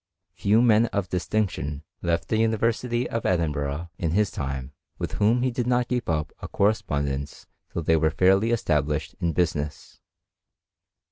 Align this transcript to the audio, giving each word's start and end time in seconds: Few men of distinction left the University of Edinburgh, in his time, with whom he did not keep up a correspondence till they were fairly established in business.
Few 0.33 0.63
men 0.63 0.87
of 0.87 1.09
distinction 1.09 1.83
left 2.01 2.29
the 2.29 2.37
University 2.39 3.07
of 3.07 3.23
Edinburgh, 3.23 3.91
in 3.99 4.09
his 4.13 4.31
time, 4.31 4.73
with 4.97 5.11
whom 5.11 5.43
he 5.43 5.51
did 5.51 5.67
not 5.67 5.89
keep 5.89 6.09
up 6.09 6.33
a 6.41 6.47
correspondence 6.47 7.45
till 7.71 7.83
they 7.83 7.97
were 7.97 8.09
fairly 8.09 8.49
established 8.49 9.13
in 9.19 9.33
business. 9.33 9.99